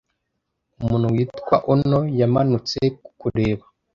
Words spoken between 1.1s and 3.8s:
witwa Ono yamanutse kukureba.